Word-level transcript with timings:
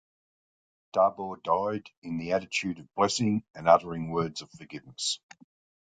Darboy 0.95 1.43
died 1.43 1.91
in 2.01 2.17
the 2.17 2.31
attitude 2.33 2.79
of 2.79 2.91
blessing 2.95 3.43
and 3.53 3.67
uttering 3.69 4.09
words 4.09 4.41
of 4.41 4.49
forgiveness. 4.49 5.19